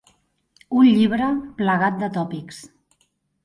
[0.79, 1.29] Un llibre
[1.61, 2.67] plagat de tòpics.